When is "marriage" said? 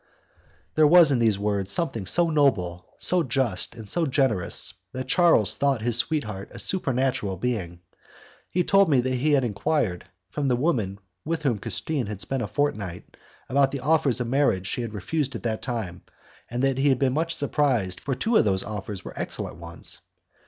14.25-14.65